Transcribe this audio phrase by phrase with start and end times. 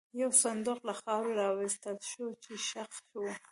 [0.21, 3.21] یو صندوق له خاورې را وایستل شو، چې ښخ و.